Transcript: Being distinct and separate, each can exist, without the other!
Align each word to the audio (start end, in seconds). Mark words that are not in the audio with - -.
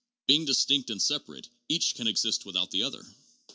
Being 0.25 0.45
distinct 0.45 0.89
and 0.89 0.99
separate, 0.99 1.47
each 1.69 1.93
can 1.93 2.07
exist, 2.07 2.43
without 2.43 2.71
the 2.71 2.81
other! 2.81 3.05